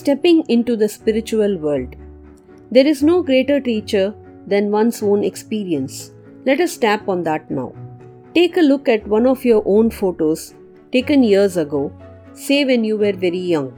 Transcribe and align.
stepping 0.00 0.42
into 0.48 0.76
the 0.76 0.88
spiritual 0.88 1.58
world. 1.58 1.94
There 2.70 2.86
is 2.86 3.02
no 3.02 3.22
greater 3.22 3.60
teacher 3.60 4.14
than 4.46 4.70
one's 4.70 5.02
own 5.02 5.24
experience. 5.24 6.12
Let 6.46 6.60
us 6.60 6.76
tap 6.76 7.08
on 7.08 7.22
that 7.24 7.50
now. 7.50 7.72
Take 8.34 8.56
a 8.56 8.66
look 8.70 8.88
at 8.88 9.06
one 9.06 9.26
of 9.26 9.44
your 9.44 9.62
own 9.66 9.90
photos 9.90 10.54
taken 10.92 11.22
years 11.22 11.56
ago, 11.56 11.92
say 12.32 12.64
when 12.64 12.84
you 12.84 12.96
were 12.96 13.12
very 13.12 13.44
young. 13.54 13.68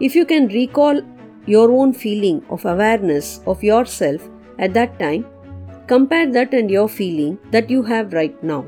If 0.00 0.14
you 0.14 0.24
can 0.24 0.48
recall 0.48 1.02
your 1.46 1.70
own 1.72 1.92
feeling 1.92 2.42
of 2.48 2.64
awareness 2.64 3.40
of 3.46 3.62
yourself 3.62 4.26
at 4.58 4.74
that 4.74 4.98
time, 4.98 5.26
compare 5.86 6.32
that 6.32 6.54
and 6.54 6.70
your 6.70 6.88
feeling 6.88 7.38
that 7.50 7.70
you 7.70 7.82
have 7.82 8.12
right 8.12 8.42
now. 8.42 8.64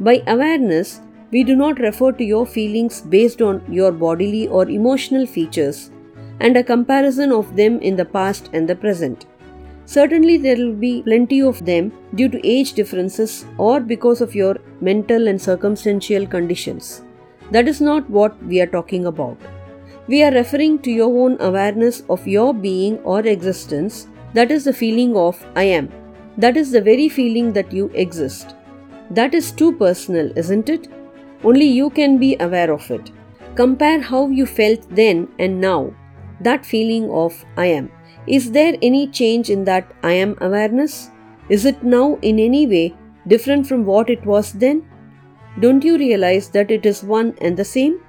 By 0.00 0.22
awareness, 0.26 1.00
we 1.30 1.44
do 1.44 1.54
not 1.54 1.78
refer 1.78 2.12
to 2.12 2.24
your 2.24 2.46
feelings 2.46 3.00
based 3.00 3.42
on 3.42 3.62
your 3.68 3.92
bodily 3.92 4.46
or 4.48 4.68
emotional 4.68 5.26
features 5.26 5.90
and 6.40 6.56
a 6.56 6.64
comparison 6.64 7.32
of 7.32 7.54
them 7.56 7.78
in 7.80 7.96
the 7.96 8.04
past 8.04 8.50
and 8.52 8.68
the 8.68 8.74
present. 8.74 9.26
Certainly, 9.84 10.38
there 10.38 10.56
will 10.56 10.74
be 10.74 11.02
plenty 11.02 11.42
of 11.42 11.64
them 11.64 11.92
due 12.14 12.28
to 12.28 12.46
age 12.46 12.74
differences 12.74 13.44
or 13.58 13.80
because 13.80 14.20
of 14.20 14.34
your 14.34 14.56
mental 14.80 15.28
and 15.28 15.40
circumstantial 15.40 16.26
conditions. 16.26 17.02
That 17.50 17.66
is 17.66 17.80
not 17.80 18.08
what 18.08 18.40
we 18.44 18.60
are 18.60 18.66
talking 18.66 19.06
about. 19.06 19.36
We 20.06 20.22
are 20.22 20.32
referring 20.32 20.78
to 20.80 20.90
your 20.90 21.10
own 21.24 21.36
awareness 21.40 22.02
of 22.08 22.26
your 22.26 22.54
being 22.54 22.98
or 22.98 23.20
existence, 23.20 24.06
that 24.32 24.50
is 24.50 24.64
the 24.64 24.72
feeling 24.72 25.16
of 25.16 25.44
I 25.56 25.64
am. 25.64 25.90
That 26.36 26.56
is 26.56 26.70
the 26.70 26.80
very 26.80 27.08
feeling 27.08 27.52
that 27.52 27.72
you 27.72 27.90
exist. 27.94 28.54
That 29.10 29.34
is 29.34 29.50
too 29.50 29.72
personal, 29.72 30.32
isn't 30.38 30.68
it? 30.68 30.86
Only 31.42 31.66
you 31.66 31.90
can 31.90 32.18
be 32.18 32.36
aware 32.38 32.72
of 32.72 32.88
it. 32.90 33.10
Compare 33.56 34.00
how 34.00 34.28
you 34.28 34.46
felt 34.46 34.86
then 34.94 35.28
and 35.40 35.60
now, 35.60 35.92
that 36.40 36.64
feeling 36.64 37.10
of 37.10 37.44
I 37.56 37.66
am. 37.66 37.90
Is 38.26 38.52
there 38.52 38.76
any 38.82 39.06
change 39.06 39.50
in 39.50 39.64
that 39.64 39.92
I 40.02 40.12
am 40.12 40.36
awareness? 40.40 41.10
Is 41.48 41.64
it 41.64 41.82
now 41.82 42.18
in 42.22 42.38
any 42.38 42.66
way 42.66 42.94
different 43.26 43.66
from 43.66 43.84
what 43.84 44.10
it 44.10 44.24
was 44.24 44.52
then? 44.52 44.86
Don't 45.58 45.84
you 45.84 45.98
realize 45.98 46.48
that 46.50 46.70
it 46.70 46.86
is 46.86 47.02
one 47.02 47.34
and 47.40 47.56
the 47.56 47.64
same? 47.64 48.00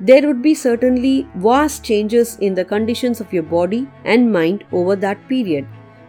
There 0.00 0.26
would 0.26 0.40
be 0.40 0.54
certainly 0.54 1.28
vast 1.36 1.84
changes 1.84 2.38
in 2.38 2.54
the 2.54 2.64
conditions 2.64 3.20
of 3.20 3.32
your 3.34 3.42
body 3.42 3.86
and 4.04 4.32
mind 4.32 4.64
over 4.72 4.96
that 4.96 5.28
period, 5.28 5.66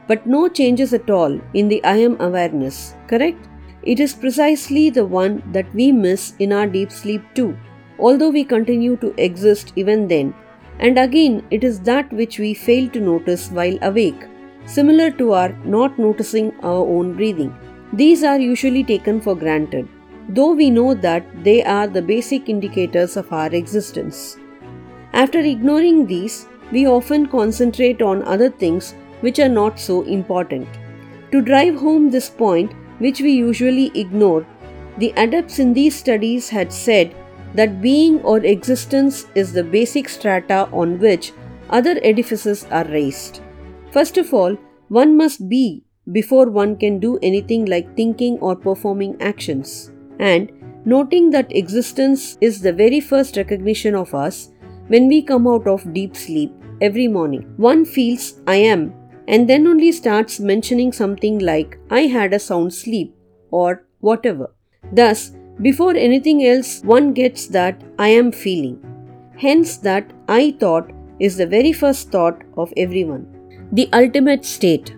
but 0.07 0.25
no 0.25 0.47
changes 0.47 0.93
at 0.93 1.09
all 1.09 1.39
in 1.53 1.67
the 1.67 1.83
I 1.83 1.97
am 1.97 2.15
awareness, 2.21 2.95
correct? 3.07 3.49
It 3.83 3.99
is 3.99 4.13
precisely 4.13 4.89
the 4.89 5.05
one 5.05 5.43
that 5.51 5.73
we 5.73 5.91
miss 5.91 6.35
in 6.39 6.53
our 6.53 6.67
deep 6.67 6.91
sleep 6.91 7.21
too, 7.33 7.57
although 7.99 8.29
we 8.29 8.45
continue 8.45 8.95
to 8.97 9.13
exist 9.17 9.73
even 9.75 10.07
then. 10.07 10.33
And 10.81 10.97
again, 10.97 11.43
it 11.51 11.63
is 11.63 11.79
that 11.81 12.11
which 12.11 12.39
we 12.39 12.53
fail 12.53 12.89
to 12.89 12.99
notice 12.99 13.49
while 13.49 13.77
awake, 13.81 14.27
similar 14.65 15.09
to 15.11 15.33
our 15.33 15.49
not 15.63 15.97
noticing 15.97 16.53
our 16.59 16.85
own 16.97 17.15
breathing. 17.15 17.55
These 17.93 18.23
are 18.23 18.39
usually 18.39 18.83
taken 18.83 19.21
for 19.21 19.35
granted 19.35 19.87
though 20.29 20.53
we 20.53 20.69
know 20.69 20.93
that 20.93 21.25
they 21.43 21.63
are 21.63 21.87
the 21.87 22.01
basic 22.01 22.47
indicators 22.47 23.17
of 23.17 23.31
our 23.33 23.53
existence. 23.53 24.37
After 25.13 25.39
ignoring 25.39 26.05
these, 26.07 26.47
we 26.71 26.87
often 26.87 27.25
concentrate 27.27 28.01
on 28.01 28.23
other 28.23 28.49
things 28.49 28.93
which 29.19 29.39
are 29.39 29.49
not 29.49 29.79
so 29.79 30.03
important. 30.03 30.67
To 31.31 31.41
drive 31.41 31.75
home 31.75 32.09
this 32.09 32.29
point, 32.29 32.71
which 32.99 33.19
we 33.19 33.31
usually 33.31 33.91
ignore, 33.99 34.45
the 34.97 35.13
adepts 35.17 35.59
in 35.59 35.73
these 35.73 35.95
studies 35.95 36.49
had 36.49 36.71
said 36.71 37.13
that 37.55 37.81
being 37.81 38.21
or 38.21 38.37
existence 38.39 39.27
is 39.35 39.51
the 39.53 39.63
basic 39.63 40.07
strata 40.09 40.69
on 40.71 40.99
which 40.99 41.33
other 41.69 41.99
edifices 42.03 42.65
are 42.71 42.85
raised. 42.85 43.41
First 43.91 44.17
of 44.17 44.33
all, 44.33 44.57
one 44.89 45.15
must 45.17 45.47
be 45.49 45.83
before 46.11 46.49
one 46.49 46.75
can 46.75 46.99
do 46.99 47.19
anything 47.21 47.65
like 47.65 47.95
thinking 47.95 48.37
or 48.39 48.55
performing 48.55 49.21
actions 49.21 49.91
and 50.19 50.51
noting 50.85 51.29
that 51.29 51.55
existence 51.55 52.37
is 52.41 52.61
the 52.61 52.73
very 52.73 52.99
first 52.99 53.37
recognition 53.37 53.95
of 53.95 54.13
us 54.15 54.49
when 54.87 55.07
we 55.07 55.21
come 55.21 55.47
out 55.47 55.67
of 55.67 55.93
deep 55.93 56.15
sleep 56.15 56.51
every 56.81 57.07
morning. 57.07 57.53
One 57.57 57.85
feels 57.85 58.41
I 58.47 58.55
am 58.55 58.93
and 59.27 59.47
then 59.47 59.67
only 59.67 59.91
starts 59.91 60.39
mentioning 60.39 60.91
something 60.91 61.39
like 61.39 61.77
I 61.89 62.01
had 62.01 62.33
a 62.33 62.39
sound 62.39 62.73
sleep 62.73 63.15
or 63.51 63.85
whatever. 63.99 64.53
Thus, 64.91 65.31
before 65.59 65.95
anything 65.95 66.45
else, 66.45 66.81
one 66.83 67.13
gets 67.13 67.47
that 67.47 67.81
I 67.99 68.07
am 68.09 68.31
feeling. 68.31 68.79
Hence, 69.37 69.77
that 69.77 70.11
I 70.27 70.55
thought 70.59 70.91
is 71.19 71.37
the 71.37 71.47
very 71.47 71.73
first 71.73 72.11
thought 72.11 72.43
of 72.57 72.73
everyone. 72.77 73.27
The 73.71 73.89
ultimate 73.93 74.45
state. 74.45 74.95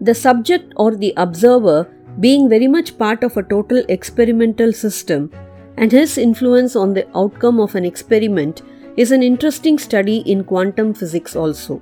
The 0.00 0.14
subject 0.14 0.72
or 0.76 0.96
the 0.96 1.12
observer 1.16 1.88
being 2.18 2.48
very 2.48 2.66
much 2.66 2.98
part 2.98 3.22
of 3.22 3.36
a 3.36 3.42
total 3.42 3.84
experimental 3.88 4.72
system, 4.72 5.30
and 5.76 5.92
his 5.92 6.18
influence 6.18 6.74
on 6.76 6.94
the 6.94 7.06
outcome 7.16 7.60
of 7.60 7.74
an 7.74 7.84
experiment 7.84 8.62
is 8.96 9.12
an 9.12 9.22
interesting 9.22 9.78
study 9.78 10.18
in 10.18 10.44
quantum 10.44 10.92
physics 10.92 11.36
also. 11.36 11.80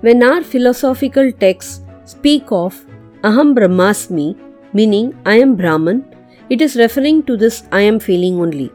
When 0.00 0.22
our 0.22 0.42
philosophical 0.42 1.32
texts 1.32 1.82
speak 2.04 2.44
of 2.52 2.84
Aham 3.22 3.54
Brahmasmi, 3.54 4.38
meaning 4.72 5.18
I 5.26 5.38
am 5.38 5.56
Brahman, 5.56 6.04
it 6.48 6.60
is 6.60 6.76
referring 6.76 7.22
to 7.24 7.36
this 7.36 7.64
I 7.72 7.80
am 7.80 7.98
feeling 7.98 8.38
only. 8.40 8.70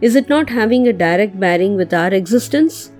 Is 0.00 0.16
it 0.16 0.28
not 0.28 0.50
having 0.50 0.88
a 0.88 0.92
direct 0.92 1.38
bearing 1.40 1.76
with 1.76 1.94
our 1.94 2.12
existence? 2.12 2.92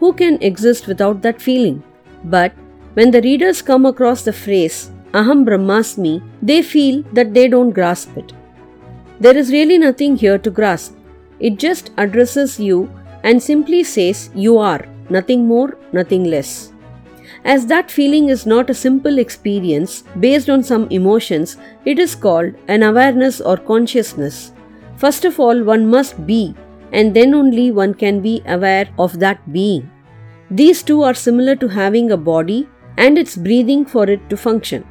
Who 0.00 0.12
can 0.12 0.42
exist 0.42 0.86
without 0.86 1.22
that 1.22 1.40
feeling? 1.40 1.82
But 2.24 2.52
when 2.94 3.10
the 3.10 3.22
readers 3.22 3.62
come 3.62 3.86
across 3.86 4.22
the 4.22 4.32
phrase 4.32 4.90
Aham 5.12 5.46
Brahmasmi, 5.46 6.22
they 6.42 6.60
feel 6.60 7.02
that 7.12 7.32
they 7.32 7.48
don't 7.48 7.70
grasp 7.70 8.16
it. 8.16 8.32
There 9.20 9.36
is 9.36 9.50
really 9.52 9.78
nothing 9.78 10.16
here 10.16 10.38
to 10.38 10.50
grasp. 10.50 10.94
It 11.40 11.58
just 11.58 11.90
addresses 11.96 12.60
you 12.60 12.90
and 13.22 13.42
simply 13.42 13.82
says 13.84 14.28
you 14.34 14.58
are, 14.58 14.84
nothing 15.08 15.46
more, 15.46 15.78
nothing 15.92 16.24
less. 16.24 16.73
As 17.44 17.66
that 17.66 17.90
feeling 17.90 18.28
is 18.28 18.46
not 18.46 18.70
a 18.70 18.74
simple 18.74 19.18
experience 19.18 20.04
based 20.20 20.48
on 20.48 20.62
some 20.62 20.88
emotions, 20.90 21.56
it 21.84 21.98
is 21.98 22.14
called 22.14 22.54
an 22.68 22.82
awareness 22.82 23.40
or 23.40 23.56
consciousness. 23.56 24.52
First 24.96 25.24
of 25.24 25.40
all, 25.40 25.62
one 25.62 25.88
must 25.88 26.26
be, 26.26 26.54
and 26.92 27.14
then 27.14 27.34
only 27.34 27.70
one 27.70 27.94
can 27.94 28.20
be 28.20 28.42
aware 28.46 28.88
of 28.98 29.18
that 29.18 29.52
being. 29.52 29.90
These 30.50 30.82
two 30.82 31.02
are 31.02 31.14
similar 31.14 31.56
to 31.56 31.68
having 31.68 32.12
a 32.12 32.16
body 32.16 32.68
and 32.96 33.18
its 33.18 33.36
breathing 33.36 33.84
for 33.84 34.08
it 34.08 34.28
to 34.30 34.36
function. 34.36 34.86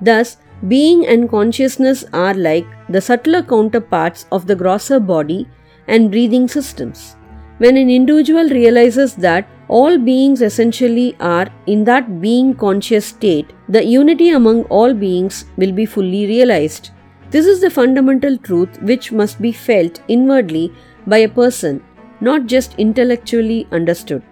Thus, 0.00 0.36
being 0.68 1.06
and 1.06 1.28
consciousness 1.28 2.04
are 2.12 2.34
like 2.34 2.66
the 2.88 3.00
subtler 3.00 3.42
counterparts 3.42 4.26
of 4.30 4.46
the 4.46 4.54
grosser 4.54 5.00
body 5.00 5.48
and 5.88 6.10
breathing 6.10 6.48
systems. 6.48 7.16
When 7.58 7.76
an 7.76 7.90
individual 7.90 8.48
realizes 8.48 9.14
that 9.16 9.46
all 9.68 9.98
beings 9.98 10.42
essentially 10.42 11.16
are 11.20 11.48
in 11.66 11.84
that 11.84 12.20
being 12.20 12.54
conscious 12.54 13.06
state, 13.06 13.52
the 13.68 13.84
unity 13.84 14.30
among 14.30 14.64
all 14.64 14.92
beings 14.92 15.46
will 15.56 15.72
be 15.72 15.86
fully 15.86 16.26
realized. 16.26 16.90
This 17.30 17.46
is 17.46 17.60
the 17.60 17.70
fundamental 17.70 18.36
truth 18.38 18.80
which 18.82 19.10
must 19.10 19.40
be 19.40 19.52
felt 19.52 20.00
inwardly 20.08 20.72
by 21.06 21.18
a 21.18 21.28
person, 21.28 21.82
not 22.20 22.46
just 22.46 22.74
intellectually 22.78 23.66
understood. 23.72 24.22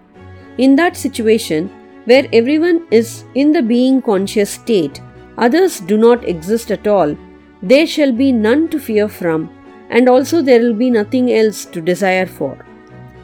In 0.57 0.75
that 0.75 0.95
situation, 0.95 1.69
where 2.05 2.27
everyone 2.31 2.87
is 2.91 3.23
in 3.33 3.51
the 3.51 3.61
being 3.61 4.01
conscious 4.01 4.51
state, 4.51 5.01
others 5.37 5.79
do 5.79 5.97
not 5.97 6.27
exist 6.27 6.69
at 6.71 6.87
all, 6.87 7.17
there 7.61 7.87
shall 7.87 8.11
be 8.11 8.31
none 8.31 8.67
to 8.69 8.79
fear 8.79 9.07
from, 9.07 9.49
and 9.89 10.07
also 10.07 10.41
there 10.41 10.59
will 10.59 10.73
be 10.73 10.91
nothing 10.91 11.31
else 11.31 11.65
to 11.65 11.81
desire 11.81 12.25
for. 12.25 12.65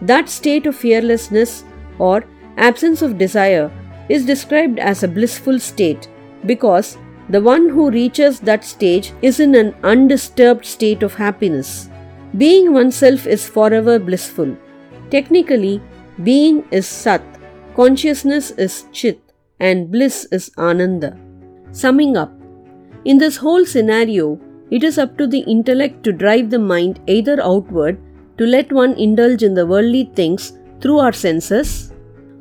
That 0.02 0.30
state 0.30 0.66
of 0.66 0.76
fearlessness 0.76 1.66
or 2.00 2.24
absence 2.58 3.02
of 3.02 3.18
desire 3.18 3.72
is 4.10 4.26
described 4.26 4.80
as 4.80 5.04
a 5.04 5.08
blissful 5.08 5.60
state 5.60 6.10
because 6.46 6.98
the 7.30 7.42
one 7.42 7.70
who 7.70 7.92
reaches 7.92 8.40
that 8.40 8.64
stage 8.64 9.14
is 9.22 9.40
in 9.40 9.54
an 9.54 9.76
undisturbed 9.84 10.66
state 10.66 11.04
of 11.04 11.14
happiness. 11.14 11.90
Being 12.38 12.74
oneself 12.74 13.28
is 13.28 13.48
forever 13.48 14.00
blissful. 14.00 14.58
Technically, 15.12 15.82
being 16.24 16.68
is 16.72 16.88
Sat, 16.88 17.22
consciousness 17.76 18.52
is 18.52 18.86
Chit, 18.92 19.22
and 19.60 19.92
bliss 19.92 20.28
is 20.32 20.52
Ananda. 20.58 21.18
Summing 21.72 22.18
up, 22.18 22.34
in 23.06 23.18
this 23.18 23.38
whole 23.38 23.66
scenario, 23.66 24.40
it 24.72 24.84
is 24.84 24.98
up 24.98 25.18
to 25.18 25.28
the 25.28 25.40
intellect 25.40 26.04
to 26.04 26.12
drive 26.12 26.50
the 26.50 26.60
mind 26.60 27.00
either 27.08 27.42
outward 27.42 28.00
to 28.38 28.46
let 28.46 28.72
one 28.72 28.94
indulge 28.94 29.44
in 29.44 29.54
the 29.54 29.66
worldly 29.66 30.12
things 30.16 30.54
through 30.82 31.00
our 31.00 31.12
senses, 31.12 31.89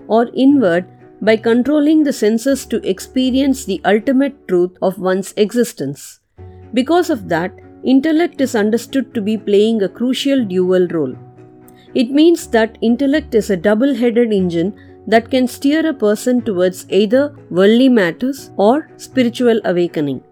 or 0.08 0.30
inward 0.34 0.86
by 1.20 1.36
controlling 1.36 2.02
the 2.04 2.12
senses 2.12 2.66
to 2.66 2.88
experience 2.88 3.64
the 3.64 3.80
ultimate 3.84 4.48
truth 4.48 4.76
of 4.82 4.98
one's 4.98 5.32
existence. 5.36 6.20
Because 6.74 7.10
of 7.10 7.28
that, 7.28 7.52
intellect 7.82 8.40
is 8.40 8.54
understood 8.54 9.14
to 9.14 9.20
be 9.20 9.36
playing 9.36 9.82
a 9.82 9.88
crucial 9.88 10.44
dual 10.44 10.86
role. 10.88 11.14
It 11.94 12.10
means 12.10 12.46
that 12.48 12.78
intellect 12.80 13.34
is 13.34 13.50
a 13.50 13.56
double 13.56 13.94
headed 13.94 14.32
engine 14.32 14.74
that 15.06 15.30
can 15.30 15.48
steer 15.48 15.88
a 15.88 15.94
person 15.94 16.42
towards 16.42 16.86
either 16.90 17.34
worldly 17.50 17.88
matters 17.88 18.50
or 18.56 18.90
spiritual 18.96 19.60
awakening. 19.64 20.22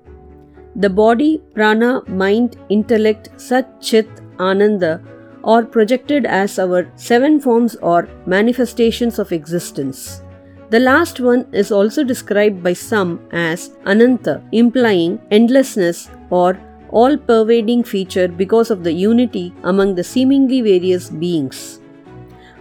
The 0.76 0.90
body, 0.90 1.42
prana, 1.54 2.02
mind, 2.06 2.56
intellect, 2.68 3.30
Sat 3.38 3.80
Chit, 3.80 4.06
Ananda 4.38 5.02
are 5.46 5.64
projected 5.64 6.26
as 6.26 6.58
our 6.58 6.90
seven 6.96 7.40
forms 7.40 7.76
or 7.76 8.08
manifestations 8.26 9.18
of 9.18 9.32
existence. 9.32 10.22
The 10.70 10.80
last 10.80 11.20
one 11.20 11.46
is 11.52 11.70
also 11.70 12.02
described 12.02 12.62
by 12.62 12.72
some 12.72 13.20
as 13.32 13.70
Ananta, 13.86 14.42
implying 14.50 15.20
endlessness 15.30 16.10
or 16.30 16.58
all 16.90 17.16
pervading 17.16 17.84
feature 17.84 18.26
because 18.26 18.70
of 18.70 18.82
the 18.82 18.92
unity 18.92 19.54
among 19.62 19.94
the 19.94 20.02
seemingly 20.04 20.60
various 20.60 21.08
beings. 21.08 21.80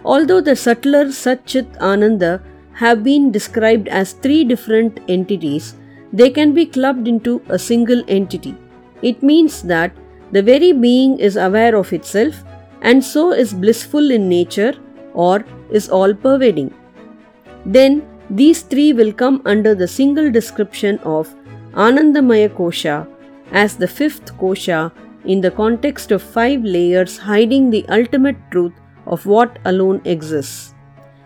Although 0.04 0.40
the 0.40 0.54
subtler 0.54 1.06
Satchit 1.06 1.76
Ananda 1.78 2.40
have 2.74 3.02
been 3.02 3.32
described 3.32 3.88
as 3.88 4.12
three 4.12 4.44
different 4.44 5.00
entities, 5.08 5.74
they 6.12 6.30
can 6.30 6.54
be 6.54 6.66
clubbed 6.66 7.08
into 7.08 7.42
a 7.48 7.58
single 7.58 8.04
entity. 8.06 8.54
It 9.02 9.22
means 9.22 9.62
that 9.62 9.92
the 10.30 10.42
very 10.42 10.72
being 10.72 11.18
is 11.18 11.36
aware 11.36 11.74
of 11.74 11.92
itself 11.92 12.44
and 12.90 13.04
so 13.04 13.22
is 13.44 13.52
blissful 13.62 14.12
in 14.16 14.28
nature 14.28 14.74
or 15.12 15.44
is 15.70 15.88
all 15.88 16.14
pervading. 16.14 16.72
Then 17.64 18.06
these 18.30 18.62
three 18.62 18.92
will 18.92 19.12
come 19.12 19.42
under 19.44 19.74
the 19.74 19.88
single 19.88 20.30
description 20.30 20.98
of 21.00 21.34
Anandamaya 21.72 22.48
Kosha 22.48 23.06
as 23.52 23.76
the 23.76 23.88
fifth 23.88 24.32
kosha 24.38 24.92
in 25.24 25.40
the 25.40 25.50
context 25.50 26.12
of 26.12 26.22
five 26.22 26.64
layers 26.64 27.18
hiding 27.18 27.70
the 27.70 27.84
ultimate 27.88 28.36
truth 28.50 28.72
of 29.06 29.26
what 29.26 29.58
alone 29.64 30.00
exists. 30.04 30.74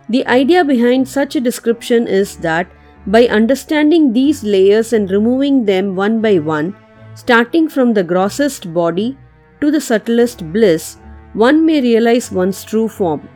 The 0.08 0.26
idea 0.26 0.64
behind 0.64 1.08
such 1.08 1.36
a 1.36 1.40
description 1.40 2.06
is 2.06 2.36
that 2.38 2.66
by 3.06 3.26
understanding 3.26 4.12
these 4.12 4.42
layers 4.42 4.92
and 4.92 5.10
removing 5.10 5.64
them 5.64 5.94
one 5.96 6.20
by 6.20 6.38
one, 6.38 6.74
starting 7.14 7.68
from 7.68 7.94
the 7.94 8.04
grossest 8.04 8.72
body 8.74 9.16
to 9.60 9.70
the 9.70 9.80
subtlest 9.80 10.52
bliss, 10.52 10.98
one 11.34 11.64
may 11.64 11.80
realize 11.80 12.30
one's 12.30 12.64
true 12.64 12.88
form, 12.88 13.28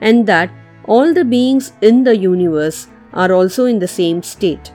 and 0.00 0.26
that 0.26 0.50
all 0.84 1.12
the 1.12 1.24
beings 1.24 1.72
in 1.80 2.04
the 2.04 2.16
universe 2.16 2.88
are 3.12 3.32
also 3.32 3.66
in 3.66 3.78
the 3.78 3.88
same 3.88 4.22
state. 4.22 4.72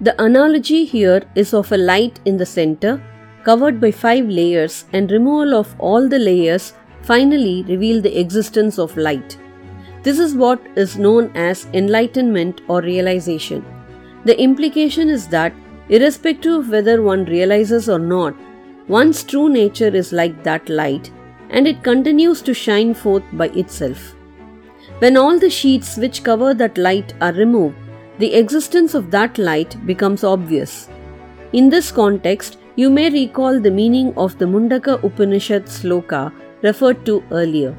The 0.00 0.20
analogy 0.22 0.84
here 0.84 1.22
is 1.34 1.52
of 1.52 1.72
a 1.72 1.76
light 1.76 2.20
in 2.24 2.36
the 2.36 2.46
center, 2.46 3.02
covered 3.44 3.80
by 3.80 3.90
five 3.90 4.28
layers, 4.28 4.84
and 4.92 5.10
removal 5.10 5.54
of 5.54 5.74
all 5.78 6.08
the 6.08 6.18
layers 6.18 6.74
finally 7.02 7.64
reveal 7.64 8.00
the 8.00 8.18
existence 8.18 8.78
of 8.78 8.96
light. 8.96 9.38
This 10.02 10.18
is 10.18 10.34
what 10.34 10.60
is 10.76 10.98
known 10.98 11.32
as 11.34 11.66
enlightenment 11.72 12.60
or 12.68 12.80
realization. 12.80 13.64
The 14.24 14.40
implication 14.40 15.08
is 15.08 15.26
that, 15.28 15.52
irrespective 15.88 16.52
of 16.52 16.68
whether 16.68 17.02
one 17.02 17.24
realizes 17.24 17.88
or 17.88 17.98
not, 17.98 18.34
one's 18.86 19.22
true 19.24 19.48
nature 19.48 19.88
is 19.88 20.12
like 20.12 20.44
that 20.44 20.68
light 20.68 21.10
and 21.50 21.66
it 21.66 21.82
continues 21.82 22.42
to 22.42 22.54
shine 22.54 22.94
forth 22.94 23.24
by 23.32 23.48
itself. 23.48 24.14
When 24.98 25.16
all 25.16 25.38
the 25.38 25.50
sheets 25.50 25.96
which 25.96 26.22
cover 26.22 26.54
that 26.54 26.78
light 26.78 27.14
are 27.20 27.32
removed, 27.32 27.76
the 28.18 28.34
existence 28.34 28.94
of 28.94 29.10
that 29.12 29.38
light 29.38 29.76
becomes 29.86 30.24
obvious. 30.24 30.88
In 31.52 31.68
this 31.68 31.92
context, 31.92 32.58
you 32.76 32.90
may 32.90 33.10
recall 33.10 33.60
the 33.60 33.70
meaning 33.70 34.12
of 34.16 34.38
the 34.38 34.44
Mundaka 34.44 35.02
Upanishad 35.04 35.66
sloka 35.66 36.32
referred 36.62 37.04
to 37.06 37.22
earlier. 37.30 37.74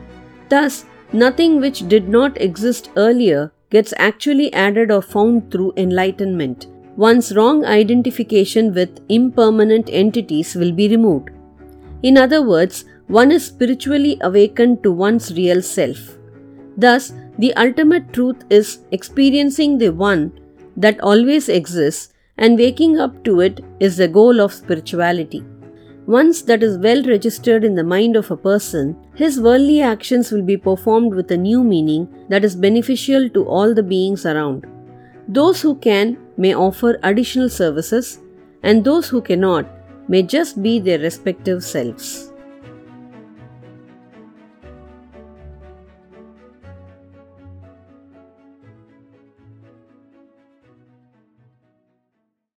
Thus, 0.49 0.85
nothing 1.13 1.59
which 1.59 1.87
did 1.87 2.09
not 2.09 2.39
exist 2.41 2.89
earlier 2.95 3.51
gets 3.69 3.93
actually 3.97 4.51
added 4.53 4.91
or 4.91 5.01
found 5.01 5.51
through 5.51 5.73
enlightenment. 5.77 6.67
One's 6.95 7.35
wrong 7.35 7.65
identification 7.65 8.73
with 8.73 8.99
impermanent 9.09 9.89
entities 9.91 10.55
will 10.55 10.71
be 10.71 10.89
removed. 10.89 11.29
In 12.01 12.17
other 12.17 12.41
words, 12.41 12.85
one 13.09 13.31
is 13.31 13.45
spiritually 13.45 14.17
awakened 14.21 14.83
to 14.83 14.91
one's 14.91 15.33
real 15.35 15.61
self. 15.61 15.97
Thus, 16.77 17.11
the 17.39 17.53
ultimate 17.55 18.13
truth 18.13 18.45
is 18.49 18.79
experiencing 18.91 19.77
the 19.77 19.89
one 19.89 20.39
that 20.77 20.99
always 21.01 21.49
exists 21.49 22.13
and 22.37 22.57
waking 22.57 22.99
up 22.99 23.23
to 23.23 23.41
it 23.41 23.61
is 23.79 23.97
the 23.97 24.07
goal 24.07 24.39
of 24.39 24.53
spirituality. 24.53 25.43
Once 26.05 26.43
that 26.43 26.61
is 26.61 26.77
well 26.77 27.03
registered 27.03 27.63
in 27.63 27.75
the 27.75 27.83
mind 27.83 28.15
of 28.15 28.29
a 28.29 28.37
person, 28.37 28.95
his 29.15 29.41
worldly 29.41 29.81
actions 29.81 30.31
will 30.31 30.43
be 30.43 30.55
performed 30.55 31.13
with 31.13 31.31
a 31.31 31.37
new 31.37 31.63
meaning 31.63 32.07
that 32.29 32.45
is 32.45 32.55
beneficial 32.55 33.27
to 33.29 33.43
all 33.45 33.73
the 33.73 33.83
beings 33.83 34.25
around. 34.25 34.65
Those 35.27 35.61
who 35.61 35.75
can 35.75 36.17
may 36.37 36.55
offer 36.55 36.99
additional 37.03 37.49
services, 37.49 38.19
and 38.63 38.83
those 38.83 39.09
who 39.09 39.21
cannot 39.21 39.67
may 40.07 40.23
just 40.23 40.61
be 40.61 40.79
their 40.79 40.99
respective 40.99 41.63
selves. 41.63 42.28